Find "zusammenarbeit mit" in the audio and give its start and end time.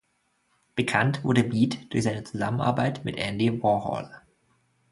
2.23-3.17